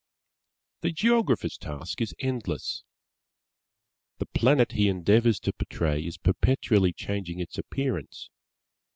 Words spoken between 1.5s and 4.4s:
task is endless. The